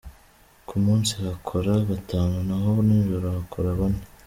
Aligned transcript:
Ku 0.67 0.75
munsi 0.85 1.11
hakora 1.25 1.71
batanu 1.89 2.37
na 2.47 2.55
ho 2.63 2.71
nijoro 2.87 3.27
hakora 3.37 3.69
bane. 3.79 4.03